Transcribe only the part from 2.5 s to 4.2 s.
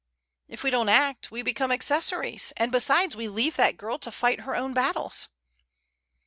and besides we leave that girl to